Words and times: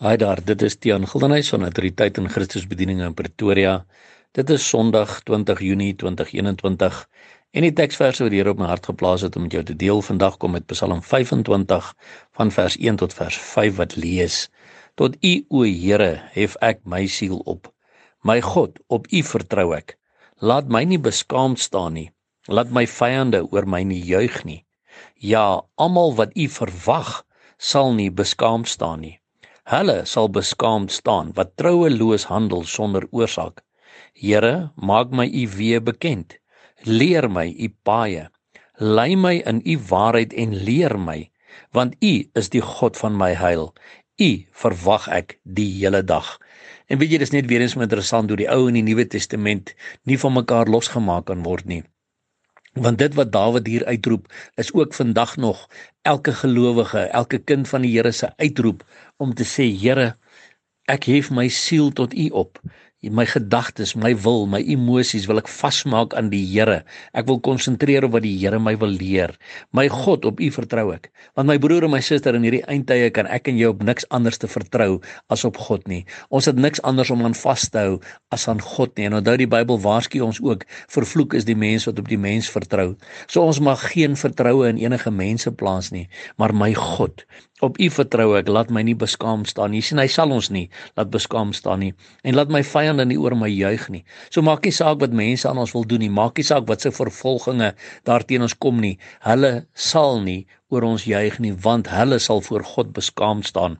Haai 0.00 0.16
daar, 0.16 0.40
dit 0.40 0.62
is 0.64 0.78
Tiaan 0.80 1.02
Gildenhuys 1.04 1.50
van 1.52 1.66
Autoriteit 1.66 2.16
in 2.16 2.28
Christus 2.32 2.62
Bediening 2.66 3.02
in 3.04 3.14
Pretoria. 3.14 3.72
Dit 4.32 4.48
is 4.54 4.68
Sondag 4.68 5.18
20 5.28 5.60
Junie 5.60 5.90
2021 6.02 7.02
en 7.52 7.66
die 7.66 7.72
teksverse 7.76 8.24
wat 8.24 8.32
die 8.32 8.40
Here 8.40 8.54
op 8.54 8.62
my 8.62 8.70
hart 8.70 8.88
geplaas 8.88 9.26
het 9.26 9.36
om 9.36 9.44
met 9.44 9.58
jou 9.58 9.62
te 9.68 9.76
deel 9.76 10.00
vandag 10.06 10.38
kom 10.40 10.56
met 10.56 10.64
Psalm 10.72 11.04
25 11.04 11.92
van 12.40 12.54
vers 12.56 12.78
1 12.80 13.02
tot 13.04 13.18
vers 13.18 13.36
5 13.50 13.76
wat 13.82 13.98
lees: 14.00 14.40
Tot 14.96 15.20
U 15.20 15.34
o 15.50 15.68
Here 15.68 16.08
hef 16.32 16.56
ek 16.64 16.80
my 16.88 17.04
siel 17.04 17.44
op. 17.44 17.68
My 18.24 18.40
God, 18.40 18.80
op 18.88 19.04
U 19.12 19.22
vertrou 19.34 19.68
ek. 19.76 19.98
Laat 20.40 20.72
my 20.72 20.86
nie 20.88 21.02
beskaamd 21.10 21.60
staan 21.60 21.98
nie. 22.00 22.08
Laat 22.48 22.72
my 22.72 22.88
vyande 22.88 23.44
oor 23.52 23.68
my 23.68 23.84
nie 23.84 24.00
juig 24.00 24.46
nie. 24.48 24.62
Ja, 25.20 25.60
almal 25.76 26.16
wat 26.16 26.32
U 26.32 26.48
verwag, 26.48 27.18
sal 27.58 27.92
nie 27.92 28.08
beskaamd 28.08 28.78
staan 28.78 29.04
nie. 29.04 29.18
Hulle 29.68 30.04
sal 30.04 30.30
beskaamd 30.32 30.92
staan 30.92 31.32
wat 31.36 31.56
troueloos 31.56 32.24
handel 32.32 32.64
sonder 32.64 33.06
oorsaak. 33.10 33.60
Here, 34.14 34.70
maak 34.76 35.10
my 35.12 35.26
u 35.26 35.46
weë 35.48 35.80
bekend. 35.84 36.38
Leer 36.84 37.28
my 37.28 37.48
u 37.48 37.68
paaie. 37.84 38.28
Lei 38.80 39.16
my 39.16 39.42
in 39.44 39.60
u 39.64 39.76
waarheid 39.90 40.32
en 40.32 40.54
leer 40.64 40.96
my, 40.98 41.30
want 41.72 41.96
u 42.00 42.30
is 42.32 42.48
die 42.48 42.62
God 42.64 42.96
van 42.96 43.16
my 43.16 43.34
heil. 43.36 43.74
U 44.20 44.30
verwag 44.62 45.08
ek 45.08 45.38
die 45.44 45.68
hele 45.80 46.02
dag. 46.02 46.38
En 46.88 46.98
weet 46.98 47.12
jy 47.12 47.18
dis 47.20 47.32
net 47.36 47.46
weer 47.46 47.60
eens 47.60 47.76
interessant 47.76 48.32
hoe 48.32 48.38
die 48.40 48.48
Ou 48.48 48.68
en 48.68 48.78
die 48.78 48.84
Nuwe 48.84 49.06
Testament 49.06 49.74
nie 50.08 50.18
van 50.18 50.32
mekaar 50.32 50.72
losgemaak 50.72 51.28
kan 51.28 51.44
word 51.44 51.68
nie. 51.68 51.82
Want 52.72 52.98
dit 52.98 53.14
wat 53.14 53.32
Dawid 53.32 53.66
hier 53.66 53.84
uitroep 53.84 54.28
is 54.54 54.72
ook 54.72 54.94
vandag 54.94 55.36
nog 55.36 55.66
elke 56.02 56.32
gelowige, 56.32 56.98
elke 56.98 57.38
kind 57.38 57.68
van 57.68 57.82
die 57.82 57.96
Here 57.96 58.12
se 58.12 58.30
uitroep 58.36 58.84
om 59.16 59.34
te 59.34 59.44
sê 59.44 59.66
Here, 59.74 60.14
ek 60.86 61.04
hef 61.10 61.30
my 61.30 61.48
siel 61.48 61.90
tot 61.92 62.14
U 62.14 62.28
op 62.28 62.60
my 63.08 63.24
gedagtes, 63.24 63.94
my 63.96 64.12
wil, 64.12 64.44
my 64.44 64.60
emosies 64.60 65.24
wil 65.24 65.40
ek 65.40 65.48
vasmaak 65.48 66.12
aan 66.18 66.28
die 66.28 66.42
Here. 66.44 66.82
Ek 67.16 67.24
wil 67.30 67.38
konsentreer 67.40 68.04
op 68.04 68.12
wat 68.18 68.26
die 68.26 68.34
Here 68.36 68.58
my 68.60 68.74
wil 68.76 68.92
leer. 68.92 69.32
My 69.72 69.86
God, 69.88 70.26
op 70.28 70.40
U 70.40 70.48
vertrou 70.52 70.90
ek. 70.92 71.08
Want 71.38 71.48
my 71.48 71.56
broer 71.62 71.86
en 71.88 71.94
my 71.94 72.02
suster 72.04 72.36
in 72.36 72.44
hierdie 72.44 72.60
eindtye 72.68 73.08
kan 73.16 73.30
ek 73.32 73.48
en 73.48 73.56
jy 73.56 73.70
op 73.72 73.80
niks 73.86 74.04
anders 74.12 74.36
te 74.42 74.50
vertrou 74.52 74.98
as 75.32 75.46
op 75.48 75.56
God 75.56 75.88
nie. 75.88 76.02
Ons 76.28 76.50
het 76.50 76.60
niks 76.60 76.82
anders 76.84 77.08
om 77.14 77.24
aan 77.24 77.36
vas 77.38 77.64
te 77.72 77.80
hou 77.80 77.96
as 78.36 78.44
aan 78.52 78.60
God 78.60 78.92
nie. 78.98 79.08
En 79.08 79.16
onthou 79.22 79.38
die 79.40 79.48
Bybel 79.48 79.80
waarsku 79.80 80.20
ons 80.26 80.42
ook, 80.44 80.68
vervloek 80.92 81.38
is 81.40 81.48
die 81.48 81.56
mens 81.56 81.88
wat 81.88 82.02
op 82.02 82.10
die 82.10 82.20
mens 82.20 82.52
vertrou. 82.52 82.90
So 83.32 83.46
ons 83.48 83.62
mag 83.64 83.80
geen 83.94 84.18
vertroue 84.20 84.68
in 84.68 84.82
enige 84.82 85.08
mense 85.14 85.48
plaas 85.56 85.88
nie, 85.94 86.10
maar 86.36 86.52
my 86.52 86.74
God. 86.76 87.24
Op 87.60 87.76
U 87.76 87.86
vertrou 87.92 88.30
ek, 88.38 88.48
laat 88.48 88.70
my 88.72 88.80
nie 88.86 88.96
beskaam 88.96 89.42
staan 89.48 89.74
nie. 89.74 89.82
Sien 89.84 90.00
hy 90.00 90.06
sal 90.08 90.32
ons 90.32 90.48
nie 90.54 90.66
laat 90.96 91.10
beskaam 91.12 91.52
staan 91.56 91.82
nie 91.84 91.90
en 92.24 92.38
laat 92.38 92.52
my 92.54 92.62
vyande 92.64 93.04
nie 93.08 93.18
oor 93.20 93.36
my 93.36 93.50
juig 93.52 93.84
nie. 93.92 94.00
So 94.32 94.40
maak 94.46 94.64
nie 94.64 94.72
saak 94.72 95.02
wat 95.04 95.16
mense 95.16 95.48
aan 95.48 95.60
ons 95.60 95.74
wil 95.76 95.84
doen 95.90 96.00
nie, 96.04 96.12
maak 96.20 96.40
nie 96.40 96.46
saak 96.48 96.64
wat 96.70 96.86
se 96.86 96.94
vervolginge 96.96 97.74
daarteen 98.08 98.48
ons 98.48 98.56
kom 98.56 98.80
nie. 98.80 98.96
Hulle 99.26 99.52
sal 99.74 100.24
nie 100.24 100.46
oor 100.72 100.88
ons 100.88 101.04
juig 101.04 101.36
nie 101.44 101.52
want 101.68 101.92
hulle 101.92 102.20
sal 102.22 102.40
voor 102.48 102.64
God 102.64 102.96
beskaam 102.96 103.44
staan. 103.44 103.76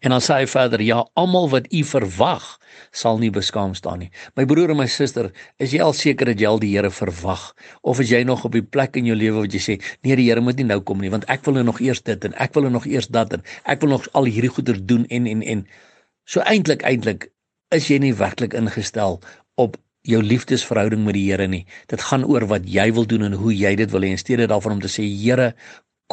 En 0.00 0.14
dan 0.14 0.20
sê 0.20 0.40
hy 0.40 0.46
verder: 0.46 0.82
"Ja, 0.82 1.04
almal 1.14 1.48
wat 1.50 1.66
u 1.72 1.82
verwag, 1.84 2.58
sal 2.92 3.18
nie 3.18 3.30
beskaam 3.30 3.74
staan 3.74 3.98
nie." 3.98 4.10
My 4.36 4.44
broer 4.44 4.70
en 4.70 4.76
my 4.76 4.86
suster, 4.86 5.32
is 5.58 5.72
jy 5.72 5.80
al 5.82 5.92
seker 5.92 6.26
dat 6.26 6.40
jy 6.40 6.46
al 6.46 6.58
die 6.58 6.72
Here 6.74 6.90
verwag 6.90 7.54
of 7.82 8.00
is 8.00 8.10
jy 8.10 8.22
nog 8.24 8.44
op 8.44 8.52
die 8.52 8.62
plek 8.62 8.96
in 8.96 9.06
jou 9.06 9.16
lewe 9.16 9.40
wat 9.40 9.52
jy 9.52 9.60
sê: 9.60 9.80
"Nee, 10.02 10.16
die 10.16 10.28
Here 10.28 10.40
moet 10.40 10.56
nie 10.56 10.64
nou 10.64 10.80
kom 10.80 11.00
nie, 11.00 11.10
want 11.10 11.24
ek 11.28 11.44
wil 11.44 11.54
nou 11.54 11.64
nog 11.64 11.80
eers 11.80 12.02
dit 12.02 12.24
en 12.24 12.34
ek 12.34 12.54
wil 12.54 12.62
nou 12.62 12.72
nog 12.72 12.86
eers 12.86 13.06
dat 13.06 13.32
en 13.32 13.42
ek 13.64 13.80
wil 13.80 13.90
nog 13.90 14.08
al 14.12 14.24
hierdie 14.24 14.50
goeder 14.50 14.86
doen 14.86 15.06
en 15.06 15.26
en 15.26 15.42
en." 15.42 15.66
So 16.24 16.40
eintlik 16.40 16.82
eintlik 16.82 17.30
is 17.70 17.88
jy 17.88 17.98
nie 17.98 18.14
werklik 18.14 18.54
ingestel 18.54 19.20
op 19.56 19.76
jou 20.04 20.20
liefdesverhouding 20.22 21.04
met 21.04 21.16
die 21.16 21.24
Here 21.30 21.46
nie. 21.48 21.64
Dit 21.88 22.02
gaan 22.04 22.26
oor 22.28 22.44
wat 22.50 22.66
jy 22.68 22.90
wil 22.92 23.06
doen 23.08 23.24
en 23.30 23.36
hoe 23.40 23.52
jy 23.56 23.72
dit 23.80 23.92
wil 23.92 24.04
hê 24.04 24.12
in 24.12 24.20
steede 24.20 24.48
daarvan 24.50 24.76
om 24.76 24.82
te 24.84 24.90
sê 24.92 25.04
Here, 25.08 25.54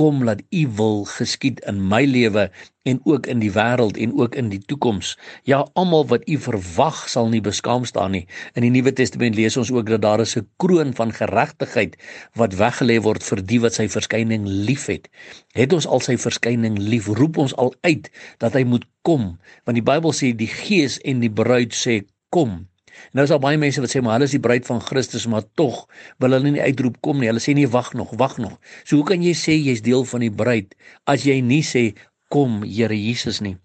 kom 0.01 0.23
laat 0.25 0.41
u 0.49 0.61
wil 0.77 1.03
geskied 1.05 1.59
in 1.69 1.77
my 1.87 2.01
lewe 2.09 2.47
en 2.89 2.97
ook 3.05 3.27
in 3.29 3.41
die 3.43 3.51
wêreld 3.53 3.99
en 4.01 4.15
ook 4.17 4.35
in 4.35 4.47
die 4.49 4.61
toekoms. 4.65 5.11
Ja, 5.45 5.59
almal 5.77 6.07
wat 6.09 6.25
u 6.25 6.39
verwag 6.41 7.03
sal 7.09 7.29
nie 7.29 7.41
beskaam 7.45 7.85
staan 7.85 8.15
nie. 8.17 8.23
In 8.57 8.65
die 8.65 8.71
Nuwe 8.73 8.95
Testament 8.97 9.37
lees 9.37 9.59
ons 9.61 9.69
ook 9.69 9.91
dat 9.93 10.01
daar 10.01 10.23
is 10.25 10.33
'n 10.37 10.47
kroon 10.57 10.95
van 10.97 11.13
geregtigheid 11.13 11.97
wat 12.33 12.57
weggelê 12.57 12.97
word 13.01 13.23
vir 13.23 13.45
die 13.45 13.61
wat 13.61 13.77
sy 13.77 13.87
verskyning 13.87 14.47
liefhet. 14.47 15.05
Het 15.53 15.73
ons 15.73 15.85
al 15.85 16.01
sy 16.01 16.17
verskyning 16.17 16.79
lief, 16.79 17.05
roep 17.05 17.37
ons 17.37 17.55
al 17.55 17.73
uit 17.81 18.09
dat 18.37 18.53
hy 18.53 18.63
moet 18.63 18.85
kom, 19.01 19.37
want 19.65 19.75
die 19.77 19.89
Bybel 19.91 20.11
sê 20.11 20.33
die 20.35 20.49
Gees 20.49 20.97
en 20.97 21.19
die 21.19 21.31
bruid 21.31 21.73
sê 21.73 22.01
kom. 22.29 22.70
En 23.09 23.19
nou 23.19 23.25
is 23.25 23.33
daar 23.33 23.41
baie 23.43 23.59
mense 23.61 23.81
wat 23.83 23.91
sê 23.93 24.01
maar 24.03 24.17
hulle 24.17 24.29
is 24.29 24.35
die 24.35 24.43
bruid 24.43 24.67
van 24.69 24.81
Christus, 24.83 25.27
maar 25.27 25.47
tog 25.59 25.83
wil 26.23 26.37
hulle 26.37 26.53
nie 26.53 26.61
uitroep 26.61 27.01
kom 27.05 27.19
nie. 27.19 27.29
Hulle 27.31 27.43
sê 27.43 27.55
nee, 27.57 27.69
wag 27.69 27.93
nog, 27.97 28.13
wag 28.21 28.37
nog. 28.41 28.59
So 28.83 29.01
hoe 29.01 29.07
kan 29.13 29.25
jy 29.25 29.33
sê 29.37 29.57
jy's 29.57 29.83
deel 29.85 30.05
van 30.07 30.25
die 30.25 30.31
bruid 30.43 30.75
as 31.09 31.25
jy 31.27 31.41
nie 31.41 31.63
sê 31.65 31.91
kom 32.31 32.61
Here 32.63 32.95
Jesus 32.95 33.41
nie? 33.43 33.57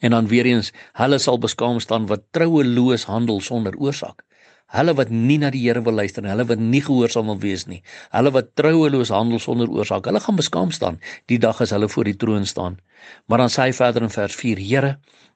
En 0.00 0.14
dan 0.14 0.28
weer 0.30 0.46
eens, 0.48 0.72
hulle 0.96 1.18
sal 1.20 1.38
beskaam 1.38 1.80
staan 1.84 2.06
wat 2.08 2.24
troueloos 2.32 3.04
handel 3.04 3.42
sonder 3.44 3.76
oorsaak. 3.76 4.24
Hulle 4.68 4.92
wat 4.98 5.08
nie 5.08 5.38
na 5.40 5.48
die 5.48 5.62
Here 5.64 5.80
wil 5.80 5.96
luister 5.96 6.20
nie, 6.24 6.28
hulle 6.28 6.44
wat 6.48 6.60
nie 6.60 6.82
gehoorsaam 6.84 7.30
wil 7.32 7.38
wees 7.40 7.64
nie. 7.70 7.78
Hulle 8.12 8.32
wat 8.34 8.50
troueloos 8.60 9.12
handel 9.14 9.40
sonder 9.40 9.70
oorsaak, 9.72 10.04
hulle 10.10 10.20
gaan 10.20 10.36
beskaam 10.36 10.74
staan 10.76 10.98
die 11.32 11.38
dag 11.40 11.62
as 11.64 11.72
hulle 11.72 11.88
voor 11.88 12.04
die 12.04 12.16
troon 12.20 12.44
staan. 12.46 12.76
Maar 13.26 13.44
dan 13.44 13.52
sê 13.54 13.68
hy 13.68 13.72
verder 13.78 14.04
in 14.04 14.12
vers 14.12 14.36
4: 14.36 14.60
Here, 14.60 14.90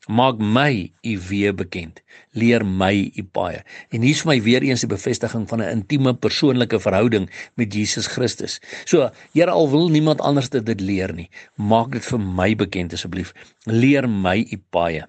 maak 0.09 0.41
my 0.42 0.91
u 1.06 1.15
weë 1.31 1.54
bekend. 1.56 2.03
Leer 2.37 2.65
my 2.66 2.92
u 2.92 3.25
paaie. 3.25 3.62
En 3.94 4.04
hier 4.04 4.19
is 4.19 4.25
my 4.28 4.37
weer 4.44 4.66
eens 4.66 4.84
die 4.84 4.91
bevestiging 4.91 5.48
van 5.48 5.62
'n 5.62 5.71
intieme 5.78 6.15
persoonlike 6.15 6.81
verhouding 6.81 7.31
met 7.56 7.72
Jesus 7.72 8.06
Christus. 8.06 8.60
So, 8.84 9.10
Here 9.32 9.50
al 9.50 9.71
wil 9.71 9.88
niemand 9.88 10.21
anders 10.21 10.48
dit 10.48 10.81
leer 10.81 11.15
nie, 11.15 11.31
maak 11.56 11.92
dit 11.92 12.04
vir 12.04 12.21
my 12.21 12.54
bekend 12.54 12.92
asseblief. 12.92 13.32
Leer 13.65 14.09
my 14.09 14.44
u 14.50 14.62
paaie. 14.71 15.09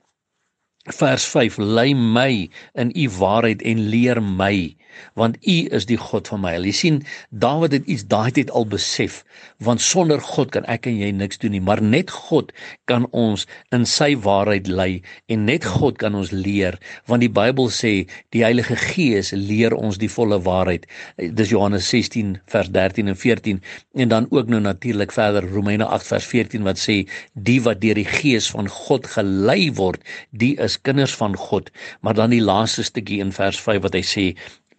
Vers 0.84 1.24
5: 1.26 1.58
Lei 1.58 1.94
my 1.94 2.50
in 2.74 2.92
u 2.96 3.10
waarheid 3.10 3.62
en 3.62 3.80
leer 3.88 4.20
my, 4.24 4.76
want 5.20 5.38
u 5.42 5.58
is 5.76 5.88
die 5.90 5.98
God 5.98 6.28
van 6.32 6.44
my. 6.44 6.56
Jy 6.64 6.76
sien, 6.78 7.02
Dawid 7.44 7.74
het 7.76 7.88
iets 7.90 8.06
daai 8.08 8.32
tyd 8.36 8.52
al 8.52 8.66
besef, 8.70 9.22
want 9.64 9.82
sonder 9.82 10.22
God 10.22 10.52
kan 10.56 10.66
ek 10.72 10.88
en 10.90 10.98
jy 11.00 11.12
niks 11.16 11.40
doen 11.42 11.54
nie, 11.56 11.62
maar 11.64 11.82
net 11.82 12.12
God 12.14 12.52
kan 12.90 13.08
ons 13.12 13.46
in 13.76 13.88
sy 13.90 14.14
waarheid 14.26 14.68
lei 14.68 15.02
en 15.34 15.46
net 15.50 15.66
God 15.66 15.98
kan 16.02 16.16
ons 16.16 16.32
leer, 16.32 16.78
want 17.10 17.24
die 17.26 17.32
Bybel 17.32 17.70
sê 17.74 17.94
die 18.36 18.44
Heilige 18.46 18.78
Gees 18.80 19.34
leer 19.36 19.76
ons 19.76 20.00
die 20.02 20.12
volle 20.12 20.40
waarheid. 20.46 20.88
Dis 21.18 21.52
Johannes 21.54 21.88
16 21.90 22.36
vers 22.52 22.72
13 22.74 23.12
en 23.12 23.20
14 23.20 23.62
en 24.04 24.14
dan 24.14 24.28
ook 24.32 24.52
nou 24.52 24.62
natuurlik 24.64 25.14
verder 25.16 25.48
Romeine 25.54 25.86
8 25.86 26.08
vers 26.14 26.30
14 26.32 26.68
wat 26.68 26.82
sê 26.82 27.04
die 27.34 27.60
wat 27.66 27.82
deur 27.84 27.98
die 28.00 28.08
Gees 28.08 28.50
van 28.54 28.70
God 28.72 29.08
gelei 29.16 29.72
word, 29.78 30.02
die 30.32 30.54
is 30.62 30.80
kinders 30.82 31.16
van 31.18 31.38
God, 31.38 31.72
maar 32.02 32.18
dan 32.18 32.34
die 32.34 32.44
laaste 32.44 32.86
stukkie 32.86 33.22
in 33.24 33.34
vers 33.36 33.60
5 33.60 33.84
wat 33.88 33.98
hy 33.98 34.04
sê 34.08 34.26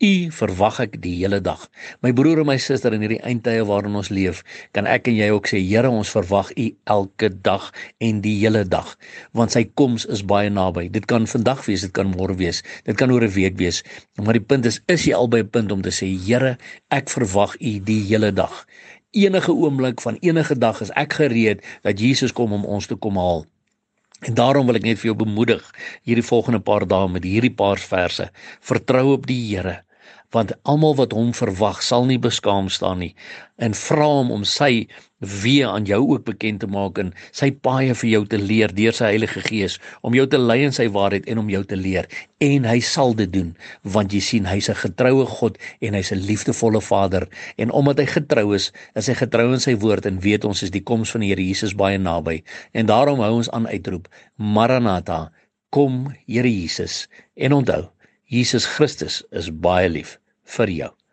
U 0.02 0.30
verwag 0.34 0.80
ek 0.82 0.96
die 1.02 1.12
hele 1.20 1.38
dag. 1.44 1.68
My 2.02 2.10
broer 2.16 2.40
en 2.42 2.48
my 2.48 2.56
suster 2.58 2.94
in 2.96 3.04
hierdie 3.04 3.20
eindtye 3.22 3.62
waarin 3.68 3.94
ons 3.94 4.10
leef, 4.10 4.40
kan 4.74 4.88
ek 4.90 5.06
en 5.10 5.14
jy 5.14 5.28
ook 5.30 5.46
sê 5.46 5.60
Here, 5.62 5.90
ons 5.90 6.10
verwag 6.10 6.50
U 6.58 6.66
elke 6.90 7.30
dag 7.46 7.68
en 8.02 8.20
die 8.24 8.34
hele 8.40 8.64
dag, 8.66 8.90
want 9.38 9.54
sy 9.54 9.62
koms 9.78 10.08
is 10.10 10.24
baie 10.26 10.50
naby. 10.50 10.88
Dit 10.90 11.06
kan 11.10 11.28
vandag 11.30 11.62
wees, 11.68 11.86
dit 11.86 11.94
kan 11.94 12.10
môre 12.10 12.34
wees, 12.34 12.64
dit 12.88 12.98
kan 12.98 13.10
oor 13.14 13.22
'n 13.22 13.34
week 13.38 13.56
wees. 13.56 13.82
Maar 14.18 14.34
die 14.34 14.46
punt 14.50 14.66
is, 14.66 14.80
is 14.88 15.06
jy 15.06 15.14
al 15.14 15.28
by 15.28 15.46
'n 15.46 15.50
punt 15.50 15.72
om 15.72 15.82
te 15.82 15.94
sê 15.94 16.10
Here, 16.26 16.58
ek 16.90 17.08
verwag 17.08 17.54
U 17.60 17.78
die 17.78 18.02
hele 18.10 18.32
dag. 18.32 18.66
Enige 19.14 19.52
oomblik 19.52 20.00
van 20.00 20.18
enige 20.22 20.58
dag 20.58 20.80
is 20.80 20.90
ek 20.98 21.12
gereed 21.22 21.62
dat 21.82 22.00
Jesus 22.00 22.32
kom 22.32 22.52
om 22.52 22.64
ons 22.64 22.86
te 22.86 22.96
kom 22.96 23.16
haal. 23.16 23.46
En 24.24 24.34
daarom 24.34 24.66
wil 24.66 24.74
ek 24.74 24.82
net 24.82 24.98
vir 24.98 25.12
jou 25.12 25.16
bemoedig 25.24 25.62
hierdie 26.02 26.24
volgende 26.24 26.60
paar 26.60 26.86
dae 26.88 27.08
met 27.08 27.24
hierdie 27.24 27.52
paar 27.52 27.78
verse. 27.78 28.30
Vertrou 28.60 29.12
op 29.12 29.26
die 29.26 29.54
Here 29.54 29.83
want 30.34 30.52
almal 30.66 30.96
wat 30.98 31.12
hom 31.14 31.30
verwag 31.36 31.80
sal 31.86 32.06
nie 32.08 32.18
beskaam 32.18 32.68
staan 32.72 32.98
nie. 33.04 33.12
En 33.62 33.74
vra 33.78 34.06
hom 34.10 34.32
om 34.34 34.42
sy 34.42 34.88
weë 35.22 35.68
aan 35.70 35.84
jou 35.86 36.00
ook 36.10 36.24
bekend 36.26 36.60
te 36.64 36.68
maak 36.70 36.98
en 36.98 37.12
sy 37.30 37.52
paaie 37.66 37.94
vir 38.00 38.08
jou 38.10 38.22
te 38.32 38.40
leer 38.40 38.72
deur 38.74 38.96
sy 38.96 39.12
Heilige 39.12 39.44
Gees. 39.46 39.78
Om 40.02 40.16
jou 40.18 40.24
te 40.30 40.40
lei 40.40 40.58
in 40.66 40.74
sy 40.74 40.88
waarheid 40.96 41.28
en 41.30 41.40
om 41.44 41.52
jou 41.52 41.62
te 41.70 41.78
leer. 41.78 42.08
En 42.42 42.66
hy 42.66 42.80
sal 42.82 43.14
dit 43.20 43.30
doen 43.30 43.52
want 43.96 44.12
jy 44.12 44.20
sien 44.20 44.50
hy's 44.50 44.68
'n 44.70 44.80
getroue 44.82 45.26
God 45.38 45.58
en 45.80 45.94
hy's 45.94 46.12
'n 46.12 46.26
liefdevolle 46.26 46.80
Vader. 46.80 47.28
En 47.56 47.70
omdat 47.70 47.98
hy 47.98 48.06
getrou 48.06 48.54
is 48.54 48.72
is 48.96 49.06
hy 49.06 49.14
getrou 49.14 49.52
in 49.52 49.60
sy 49.60 49.76
woord 49.76 50.06
en 50.06 50.20
weet 50.20 50.44
ons 50.44 50.62
is 50.62 50.70
die 50.70 50.82
koms 50.82 51.10
van 51.10 51.20
die 51.20 51.30
Here 51.30 51.42
Jesus 51.42 51.74
baie 51.74 51.98
naby. 51.98 52.42
En 52.74 52.86
daarom 52.86 53.20
hou 53.20 53.34
ons 53.36 53.50
aan 53.50 53.66
uitroep 53.66 54.08
Maranatha 54.36 55.30
kom 55.70 56.14
Here 56.26 56.50
Jesus. 56.50 57.08
En 57.36 57.52
onthou 57.52 57.88
Jesus 58.26 58.66
Christus 58.66 59.22
is 59.30 59.50
baie 59.50 59.88
lief 59.88 60.18
vir 60.44 60.70
jou. 60.70 61.03